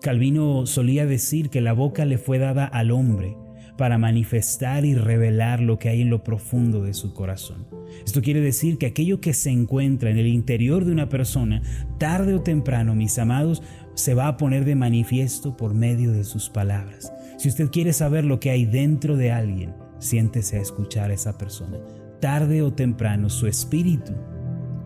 [0.00, 3.36] Calvino solía decir que la boca le fue dada al hombre
[3.76, 7.66] para manifestar y revelar lo que hay en lo profundo de su corazón.
[8.04, 11.62] Esto quiere decir que aquello que se encuentra en el interior de una persona,
[11.98, 13.62] tarde o temprano, mis amados,
[13.94, 17.12] se va a poner de manifiesto por medio de sus palabras.
[17.38, 21.36] Si usted quiere saber lo que hay dentro de alguien, siéntese a escuchar a esa
[21.36, 21.78] persona.
[22.20, 24.12] Tarde o temprano, su espíritu,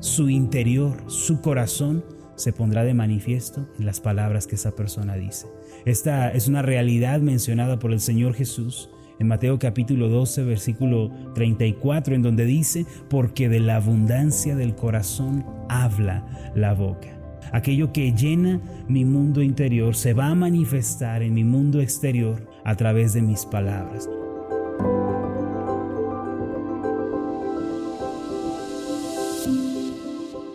[0.00, 2.04] su interior, su corazón
[2.36, 5.46] se pondrá de manifiesto en las palabras que esa persona dice.
[5.84, 12.14] Esta es una realidad mencionada por el Señor Jesús en Mateo capítulo 12, versículo 34,
[12.14, 17.08] en donde dice, porque de la abundancia del corazón habla la boca.
[17.52, 22.74] Aquello que llena mi mundo interior se va a manifestar en mi mundo exterior a
[22.74, 24.08] través de mis palabras.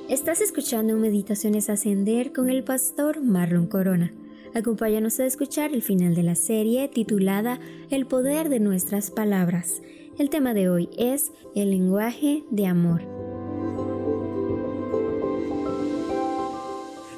[0.09, 4.11] Estás escuchando Meditaciones Ascender con el pastor Marlon Corona.
[4.55, 7.59] Acompáñanos a escuchar el final de la serie titulada
[7.91, 9.83] El poder de nuestras palabras.
[10.17, 13.18] El tema de hoy es el lenguaje de amor.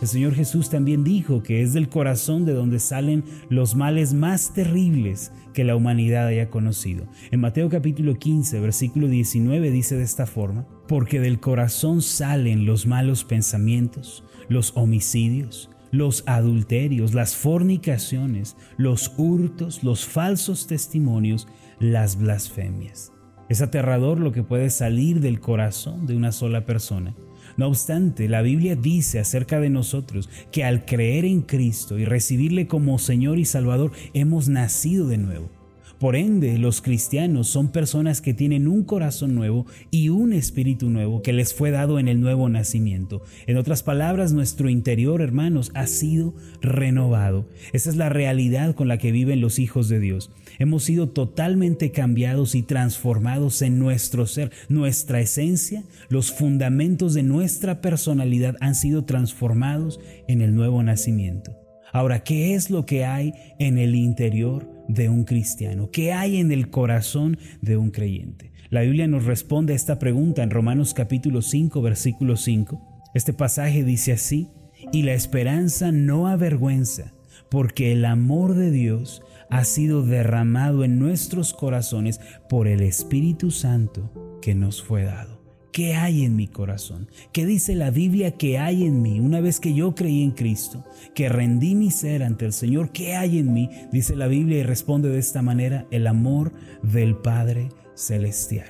[0.02, 4.52] El Señor Jesús también dijo que es del corazón de donde salen los males más
[4.52, 7.06] terribles que la humanidad haya conocido.
[7.30, 12.88] En Mateo capítulo 15, versículo 19 dice de esta forma, porque del corazón salen los
[12.88, 21.48] malos pensamientos, los homicidios, los adulterios, las fornicaciones, los hurtos, los falsos testimonios,
[21.80, 23.12] las blasfemias.
[23.50, 27.14] Es aterrador lo que puede salir del corazón de una sola persona.
[27.58, 32.68] No obstante, la Biblia dice acerca de nosotros que al creer en Cristo y recibirle
[32.68, 35.61] como Señor y Salvador, hemos nacido de nuevo.
[36.02, 41.22] Por ende, los cristianos son personas que tienen un corazón nuevo y un espíritu nuevo
[41.22, 43.22] que les fue dado en el nuevo nacimiento.
[43.46, 47.48] En otras palabras, nuestro interior, hermanos, ha sido renovado.
[47.72, 50.32] Esa es la realidad con la que viven los hijos de Dios.
[50.58, 54.50] Hemos sido totalmente cambiados y transformados en nuestro ser.
[54.70, 61.62] Nuestra esencia, los fundamentos de nuestra personalidad han sido transformados en el nuevo nacimiento.
[61.94, 65.90] Ahora, ¿qué es lo que hay en el interior de un cristiano?
[65.91, 68.52] ¿Qué hay en el corazón de un creyente?
[68.69, 73.09] La Biblia nos responde a esta pregunta en Romanos capítulo 5, versículo 5.
[73.13, 74.50] Este pasaje dice así,
[74.94, 77.13] y la esperanza no avergüenza,
[77.50, 84.40] porque el amor de Dios ha sido derramado en nuestros corazones por el Espíritu Santo
[84.41, 85.41] que nos fue dado.
[85.72, 87.08] ¿Qué hay en mi corazón?
[87.32, 89.22] ¿Qué dice la Biblia que hay en mí?
[89.22, 90.84] Una vez que yo creí en Cristo,
[91.16, 93.70] que rendí mi ser ante el Señor, ¿qué hay en mí?
[93.90, 96.52] Dice la Biblia y responde de esta manera, el amor
[96.84, 98.68] del Padre Celestial.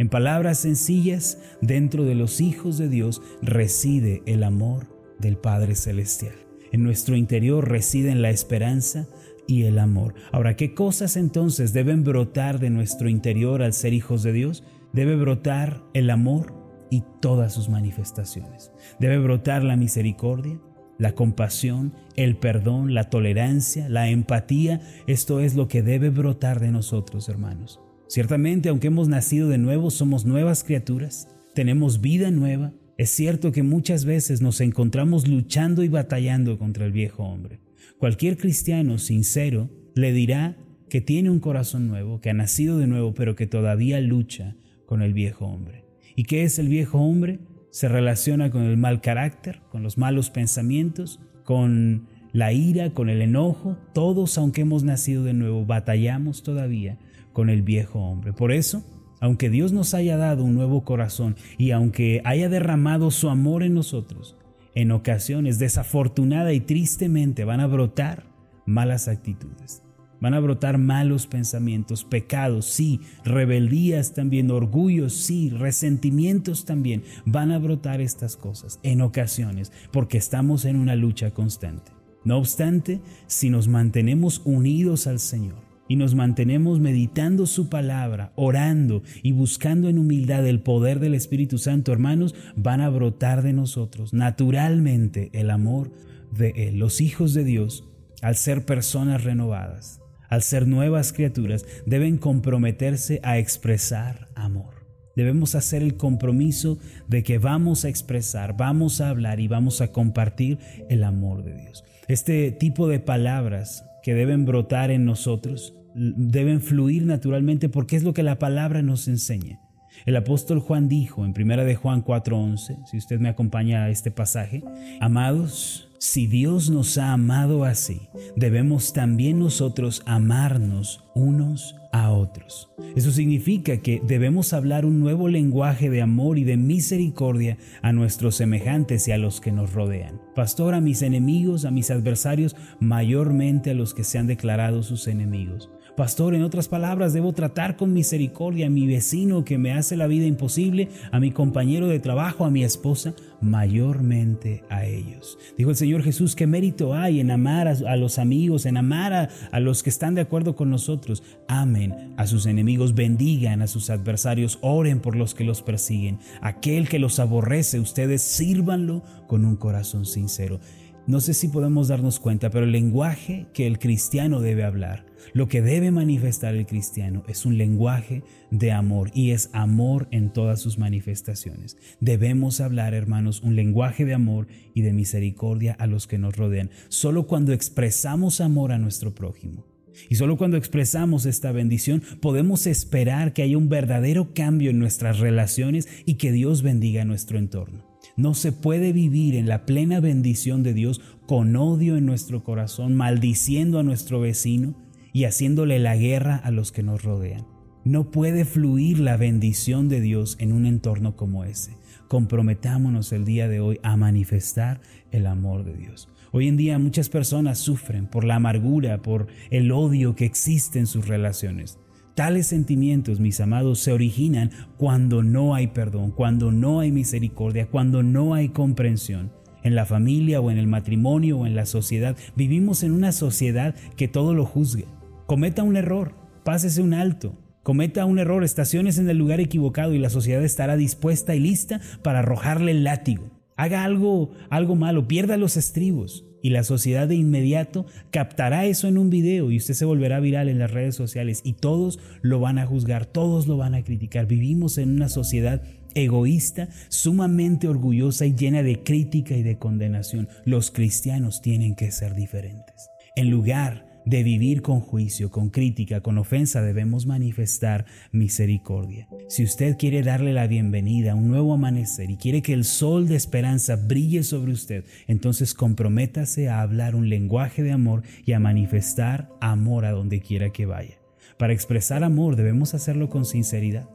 [0.00, 4.88] En palabras sencillas, dentro de los hijos de Dios reside el amor
[5.20, 6.34] del Padre Celestial.
[6.72, 9.06] En nuestro interior residen la esperanza
[9.46, 10.14] y el amor.
[10.32, 14.64] Ahora, ¿qué cosas entonces deben brotar de nuestro interior al ser hijos de Dios?
[14.92, 16.54] Debe brotar el amor
[16.90, 18.72] y todas sus manifestaciones.
[18.98, 20.60] Debe brotar la misericordia,
[20.98, 24.80] la compasión, el perdón, la tolerancia, la empatía.
[25.06, 27.80] Esto es lo que debe brotar de nosotros, hermanos.
[28.08, 32.72] Ciertamente, aunque hemos nacido de nuevo, somos nuevas criaturas, tenemos vida nueva.
[32.98, 37.60] Es cierto que muchas veces nos encontramos luchando y batallando contra el viejo hombre.
[37.98, 40.56] Cualquier cristiano sincero le dirá
[40.90, 44.56] que tiene un corazón nuevo, que ha nacido de nuevo, pero que todavía lucha
[44.90, 45.84] con el viejo hombre.
[46.16, 47.38] ¿Y qué es el viejo hombre?
[47.70, 53.22] Se relaciona con el mal carácter, con los malos pensamientos, con la ira, con el
[53.22, 53.78] enojo.
[53.94, 56.98] Todos, aunque hemos nacido de nuevo, batallamos todavía
[57.32, 58.32] con el viejo hombre.
[58.32, 58.84] Por eso,
[59.20, 63.74] aunque Dios nos haya dado un nuevo corazón y aunque haya derramado su amor en
[63.74, 64.36] nosotros,
[64.74, 68.24] en ocasiones desafortunada y tristemente van a brotar
[68.66, 69.84] malas actitudes.
[70.20, 77.02] Van a brotar malos pensamientos, pecados, sí, rebeldías también, orgullos, sí, resentimientos también.
[77.24, 81.92] Van a brotar estas cosas en ocasiones porque estamos en una lucha constante.
[82.24, 89.02] No obstante, si nos mantenemos unidos al Señor y nos mantenemos meditando su palabra, orando
[89.22, 94.12] y buscando en humildad el poder del Espíritu Santo, hermanos, van a brotar de nosotros
[94.12, 95.90] naturalmente el amor
[96.30, 96.78] de Él.
[96.78, 97.88] Los hijos de Dios,
[98.22, 99.99] al ser personas renovadas,
[100.30, 104.80] al ser nuevas criaturas, deben comprometerse a expresar amor.
[105.16, 106.78] Debemos hacer el compromiso
[107.08, 111.54] de que vamos a expresar, vamos a hablar y vamos a compartir el amor de
[111.54, 111.84] Dios.
[112.08, 118.14] Este tipo de palabras que deben brotar en nosotros deben fluir naturalmente porque es lo
[118.14, 119.60] que la palabra nos enseña.
[120.06, 124.10] El apóstol Juan dijo en 1 de Juan 4:11, si usted me acompaña a este
[124.10, 124.62] pasaje,
[125.00, 132.70] amados, Si Dios nos ha amado así, debemos también nosotros amarnos unos a otros.
[132.96, 138.36] Eso significa que debemos hablar un nuevo lenguaje de amor y de misericordia a nuestros
[138.36, 140.18] semejantes y a los que nos rodean.
[140.34, 145.06] Pastor, a mis enemigos, a mis adversarios, mayormente a los que se han declarado sus
[145.06, 145.70] enemigos.
[146.00, 150.06] Pastor, en otras palabras, debo tratar con misericordia a mi vecino que me hace la
[150.06, 153.12] vida imposible, a mi compañero de trabajo, a mi esposa,
[153.42, 155.38] mayormente a ellos.
[155.58, 159.60] Dijo el Señor Jesús, ¿qué mérito hay en amar a, los amigos, en amar a,
[159.60, 161.22] los que están de acuerdo con nosotros?
[161.48, 166.18] Amen a sus enemigos, bendigan a sus adversarios, oren por los que los persiguen.
[166.40, 170.60] Aquel que los aborrece, ustedes sírvanlo con un corazón sincero.
[171.06, 175.48] No sé si podemos darnos cuenta, pero el lenguaje que el cristiano debe hablar, lo
[175.48, 180.60] que debe manifestar el cristiano es un lenguaje de amor y es amor en todas
[180.60, 181.76] sus manifestaciones.
[182.00, 186.70] Debemos hablar, hermanos, un lenguaje de amor y de misericordia a los que nos rodean.
[186.88, 189.66] Solo cuando expresamos amor a nuestro prójimo
[190.08, 195.18] y solo cuando expresamos esta bendición podemos esperar que haya un verdadero cambio en nuestras
[195.18, 197.84] relaciones y que Dios bendiga nuestro entorno.
[198.16, 202.94] No se puede vivir en la plena bendición de Dios con odio en nuestro corazón,
[202.94, 204.74] maldiciendo a nuestro vecino
[205.12, 207.46] y haciéndole la guerra a los que nos rodean.
[207.84, 211.76] No puede fluir la bendición de Dios en un entorno como ese.
[212.08, 214.80] Comprometámonos el día de hoy a manifestar
[215.10, 216.08] el amor de Dios.
[216.32, 220.86] Hoy en día muchas personas sufren por la amargura, por el odio que existe en
[220.86, 221.78] sus relaciones.
[222.14, 228.02] Tales sentimientos, mis amados, se originan cuando no hay perdón, cuando no hay misericordia, cuando
[228.02, 229.32] no hay comprensión.
[229.62, 233.74] En la familia o en el matrimonio o en la sociedad, vivimos en una sociedad
[233.96, 234.84] que todo lo juzga.
[235.30, 240.00] Cometa un error, pásese un alto, cometa un error, estaciones en el lugar equivocado y
[240.00, 243.30] la sociedad estará dispuesta y lista para arrojarle el látigo.
[243.56, 248.98] Haga algo, algo malo, pierda los estribos y la sociedad de inmediato captará eso en
[248.98, 252.58] un video y usted se volverá viral en las redes sociales y todos lo van
[252.58, 254.26] a juzgar, todos lo van a criticar.
[254.26, 255.62] Vivimos en una sociedad
[255.94, 260.28] egoísta, sumamente orgullosa y llena de crítica y de condenación.
[260.44, 262.90] Los cristianos tienen que ser diferentes.
[263.14, 269.08] En lugar de vivir con juicio, con crítica, con ofensa, debemos manifestar misericordia.
[269.28, 273.08] Si usted quiere darle la bienvenida a un nuevo amanecer y quiere que el sol
[273.08, 278.40] de esperanza brille sobre usted, entonces comprométase a hablar un lenguaje de amor y a
[278.40, 280.98] manifestar amor a donde quiera que vaya.
[281.38, 283.88] Para expresar amor debemos hacerlo con sinceridad.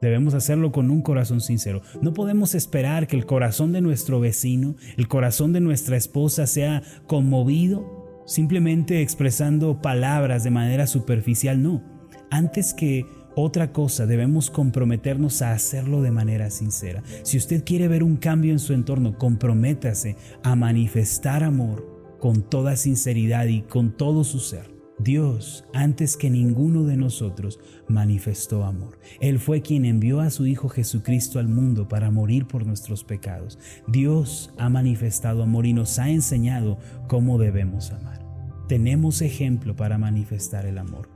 [0.00, 1.82] Debemos hacerlo con un corazón sincero.
[2.00, 6.82] No podemos esperar que el corazón de nuestro vecino, el corazón de nuestra esposa sea
[7.08, 7.97] conmovido
[8.28, 11.82] simplemente expresando palabras de manera superficial, no.
[12.30, 17.02] Antes que otra cosa, debemos comprometernos a hacerlo de manera sincera.
[17.22, 22.76] Si usted quiere ver un cambio en su entorno, comprométase a manifestar amor con toda
[22.76, 24.77] sinceridad y con todo su ser.
[24.98, 28.98] Dios, antes que ninguno de nosotros, manifestó amor.
[29.20, 33.58] Él fue quien envió a su Hijo Jesucristo al mundo para morir por nuestros pecados.
[33.86, 38.28] Dios ha manifestado amor y nos ha enseñado cómo debemos amar
[38.68, 41.08] tenemos ejemplo para manifestar el amor.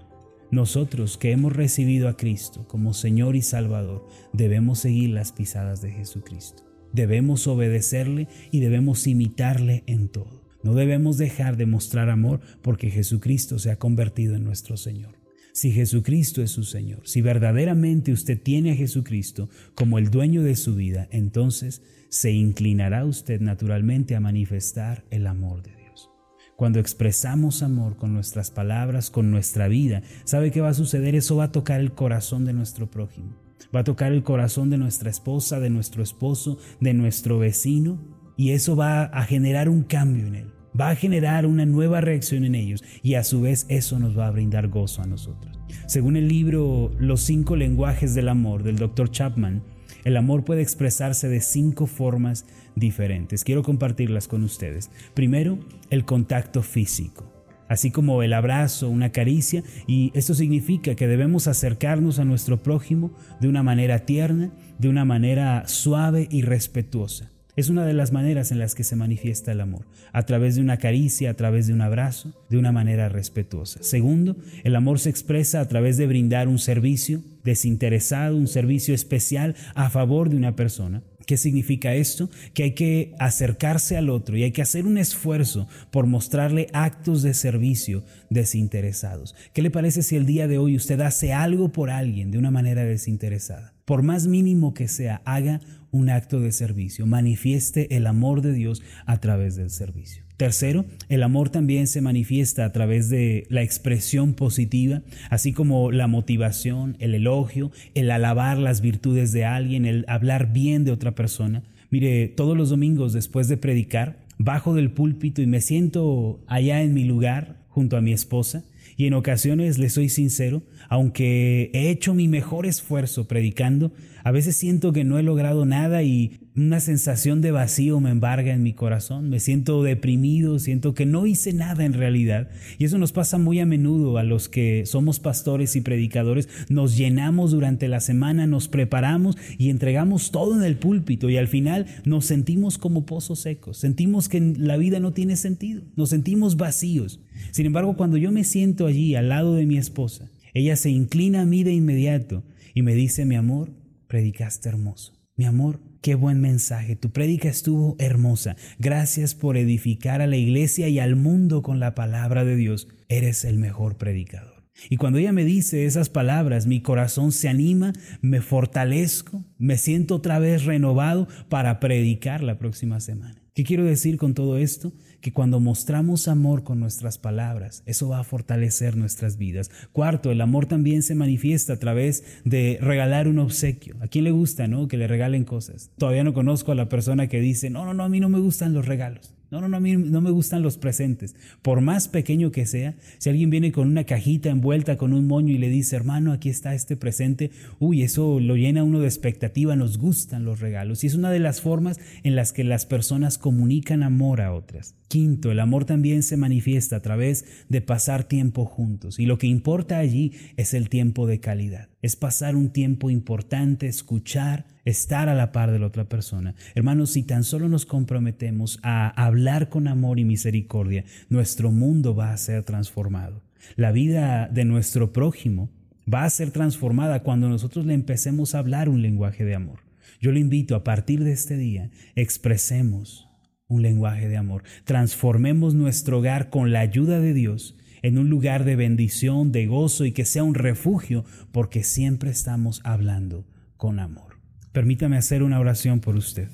[0.50, 5.92] Nosotros que hemos recibido a Cristo como Señor y Salvador, debemos seguir las pisadas de
[5.92, 6.64] Jesucristo.
[6.92, 10.41] Debemos obedecerle y debemos imitarle en todo.
[10.62, 15.22] No debemos dejar de mostrar amor porque Jesucristo se ha convertido en nuestro Señor.
[15.52, 20.56] Si Jesucristo es su Señor, si verdaderamente usted tiene a Jesucristo como el dueño de
[20.56, 26.10] su vida, entonces se inclinará usted naturalmente a manifestar el amor de Dios.
[26.56, 31.14] Cuando expresamos amor con nuestras palabras, con nuestra vida, ¿sabe qué va a suceder?
[31.14, 33.36] Eso va a tocar el corazón de nuestro prójimo.
[33.74, 37.98] Va a tocar el corazón de nuestra esposa, de nuestro esposo, de nuestro vecino.
[38.36, 40.51] Y eso va a generar un cambio en él.
[40.78, 42.82] Va a generar una nueva reacción en ellos.
[43.02, 45.58] Y a su vez eso nos va a brindar gozo a nosotros.
[45.86, 49.10] Según el libro Los cinco lenguajes del amor del Dr.
[49.10, 49.62] Chapman,
[50.04, 53.44] el amor puede expresarse de cinco formas diferentes.
[53.44, 54.90] Quiero compartirlas con ustedes.
[55.14, 55.58] Primero,
[55.90, 57.32] el contacto físico
[57.72, 63.12] así como el abrazo, una caricia, y esto significa que debemos acercarnos a nuestro prójimo
[63.40, 67.32] de una manera tierna, de una manera suave y respetuosa.
[67.54, 70.62] Es una de las maneras en las que se manifiesta el amor, a través de
[70.62, 73.82] una caricia, a través de un abrazo, de una manera respetuosa.
[73.82, 79.54] Segundo, el amor se expresa a través de brindar un servicio desinteresado, un servicio especial
[79.74, 82.28] a favor de una persona ¿Qué significa esto?
[82.52, 87.22] Que hay que acercarse al otro y hay que hacer un esfuerzo por mostrarle actos
[87.22, 89.34] de servicio desinteresados.
[89.54, 92.50] ¿Qué le parece si el día de hoy usted hace algo por alguien de una
[92.50, 93.72] manera desinteresada?
[93.86, 98.82] Por más mínimo que sea, haga un acto de servicio, manifieste el amor de Dios
[99.06, 100.24] a través del servicio.
[100.42, 106.08] Tercero, el amor también se manifiesta a través de la expresión positiva, así como la
[106.08, 111.62] motivación, el elogio, el alabar las virtudes de alguien, el hablar bien de otra persona.
[111.90, 116.92] Mire, todos los domingos después de predicar, bajo del púlpito y me siento allá en
[116.92, 118.64] mi lugar junto a mi esposa
[118.96, 123.92] y en ocasiones, le soy sincero, aunque he hecho mi mejor esfuerzo predicando,
[124.24, 128.52] a veces siento que no he logrado nada y una sensación de vacío me embarga
[128.52, 129.30] en mi corazón.
[129.30, 132.50] Me siento deprimido, siento que no hice nada en realidad.
[132.78, 136.48] Y eso nos pasa muy a menudo a los que somos pastores y predicadores.
[136.68, 141.48] Nos llenamos durante la semana, nos preparamos y entregamos todo en el púlpito y al
[141.48, 143.78] final nos sentimos como pozos secos.
[143.78, 145.82] Sentimos que la vida no tiene sentido.
[145.96, 147.20] Nos sentimos vacíos.
[147.52, 151.42] Sin embargo, cuando yo me siento allí al lado de mi esposa, ella se inclina
[151.42, 152.44] a mí de inmediato
[152.74, 153.70] y me dice, mi amor,
[154.08, 155.12] predicaste hermoso.
[155.36, 156.96] Mi amor, qué buen mensaje.
[156.96, 158.56] Tu prédica estuvo hermosa.
[158.78, 162.88] Gracias por edificar a la iglesia y al mundo con la palabra de Dios.
[163.08, 164.64] Eres el mejor predicador.
[164.88, 167.92] Y cuando ella me dice esas palabras, mi corazón se anima,
[168.22, 173.41] me fortalezco, me siento otra vez renovado para predicar la próxima semana.
[173.54, 174.94] ¿Qué quiero decir con todo esto?
[175.20, 179.70] Que cuando mostramos amor con nuestras palabras, eso va a fortalecer nuestras vidas.
[179.92, 183.96] Cuarto, el amor también se manifiesta a través de regalar un obsequio.
[184.00, 184.88] ¿A quién le gusta, no?
[184.88, 185.90] Que le regalen cosas.
[185.98, 188.38] Todavía no conozco a la persona que dice, no, no, no, a mí no me
[188.38, 189.34] gustan los regalos.
[189.52, 191.36] No, no, no, a mí no me gustan los presentes.
[191.60, 195.52] Por más pequeño que sea, si alguien viene con una cajita envuelta con un moño
[195.52, 199.76] y le dice, hermano, aquí está este presente, uy, eso lo llena uno de expectativa,
[199.76, 201.04] nos gustan los regalos.
[201.04, 204.94] Y es una de las formas en las que las personas comunican amor a otras.
[205.12, 209.18] Quinto, el amor también se manifiesta a través de pasar tiempo juntos.
[209.18, 211.90] Y lo que importa allí es el tiempo de calidad.
[212.00, 216.54] Es pasar un tiempo importante, escuchar, estar a la par de la otra persona.
[216.74, 222.32] Hermanos, si tan solo nos comprometemos a hablar con amor y misericordia, nuestro mundo va
[222.32, 223.42] a ser transformado.
[223.76, 225.68] La vida de nuestro prójimo
[226.10, 229.80] va a ser transformada cuando nosotros le empecemos a hablar un lenguaje de amor.
[230.22, 233.28] Yo le invito a partir de este día, expresemos
[233.72, 238.64] un lenguaje de amor, transformemos nuestro hogar con la ayuda de Dios en un lugar
[238.64, 244.38] de bendición, de gozo y que sea un refugio porque siempre estamos hablando con amor.
[244.72, 246.48] Permítame hacer una oración por usted.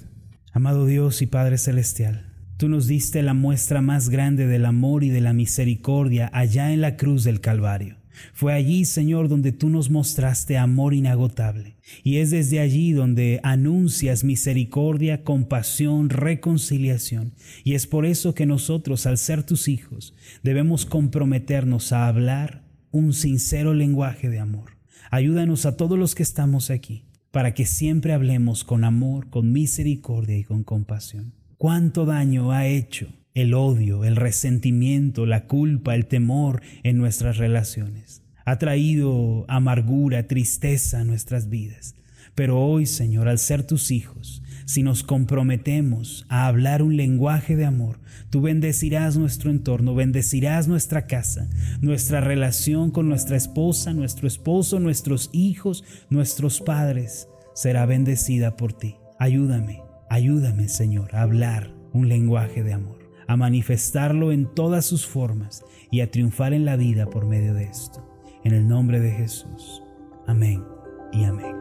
[0.53, 5.11] Amado Dios y Padre Celestial, tú nos diste la muestra más grande del amor y
[5.11, 7.97] de la misericordia allá en la cruz del Calvario.
[8.33, 11.77] Fue allí, Señor, donde tú nos mostraste amor inagotable.
[12.03, 17.35] Y es desde allí donde anuncias misericordia, compasión, reconciliación.
[17.65, 23.13] Y es por eso que nosotros, al ser tus hijos, debemos comprometernos a hablar un
[23.13, 24.77] sincero lenguaje de amor.
[25.11, 30.37] Ayúdanos a todos los que estamos aquí para que siempre hablemos con amor, con misericordia
[30.37, 31.35] y con compasión.
[31.57, 33.09] ¿Cuánto daño ha hecho
[33.39, 38.23] el odio, el resentimiento, la culpa, el temor en nuestras relaciones?
[38.45, 41.95] Ha traído amargura, tristeza a nuestras vidas.
[42.35, 47.65] Pero hoy, Señor, al ser tus hijos, si nos comprometemos a hablar un lenguaje de
[47.65, 51.49] amor, tú bendecirás nuestro entorno, bendecirás nuestra casa,
[51.81, 58.97] nuestra relación con nuestra esposa, nuestro esposo, nuestros hijos, nuestros padres, será bendecida por ti.
[59.19, 59.81] Ayúdame,
[60.11, 66.01] ayúdame, Señor, a hablar un lenguaje de amor, a manifestarlo en todas sus formas y
[66.01, 68.05] a triunfar en la vida por medio de esto.
[68.43, 69.83] En el nombre de Jesús.
[70.27, 70.65] Amén
[71.13, 71.55] y amén.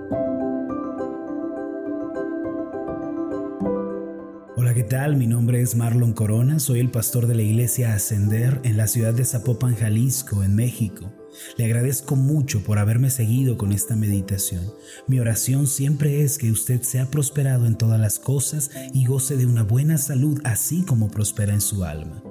[4.55, 5.17] Hola, ¿qué tal?
[5.17, 9.13] Mi nombre es Marlon Corona, soy el pastor de la iglesia Ascender en la ciudad
[9.13, 11.11] de Zapopan, Jalisco, en México.
[11.57, 14.71] Le agradezco mucho por haberme seguido con esta meditación.
[15.07, 19.45] Mi oración siempre es que usted sea prosperado en todas las cosas y goce de
[19.45, 22.21] una buena salud así como prospera en su alma.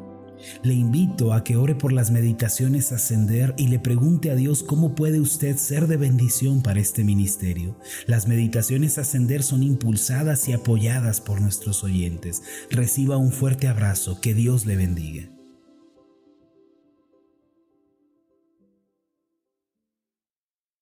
[0.63, 4.95] Le invito a que ore por las meditaciones ascender y le pregunte a Dios cómo
[4.95, 7.77] puede usted ser de bendición para este ministerio.
[8.07, 12.43] Las meditaciones ascender son impulsadas y apoyadas por nuestros oyentes.
[12.71, 15.36] Reciba un fuerte abrazo, que Dios le bendiga.